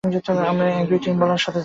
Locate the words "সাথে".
1.37-1.51